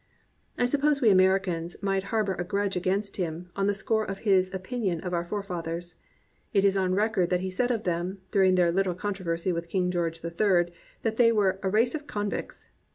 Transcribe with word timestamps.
I 0.57 0.65
suppose 0.65 0.99
we 0.99 1.11
Americans 1.11 1.77
might 1.83 2.05
harbour 2.05 2.33
a 2.33 2.43
grudge 2.43 2.75
against 2.75 3.17
him 3.17 3.51
on 3.55 3.67
the 3.67 3.73
score 3.75 4.03
of 4.03 4.17
his 4.25 4.51
opinion 4.51 4.99
of 5.01 5.13
our 5.13 5.23
fore 5.23 5.43
fathers. 5.43 5.95
It 6.53 6.65
is 6.65 6.75
on 6.75 6.95
record 6.95 7.29
that 7.29 7.41
he 7.41 7.51
said 7.51 7.69
of 7.69 7.83
them, 7.83 8.17
during 8.31 8.55
their 8.55 8.71
little 8.71 8.95
controversy 8.95 9.51
with 9.51 9.69
King 9.69 9.91
George 9.91 10.25
III, 10.25 10.73
that 11.03 11.17
they 11.17 11.31
were 11.31 11.59
"a 11.61 11.69
race 11.69 11.93
of 11.93 12.07
convicts." 12.07 12.71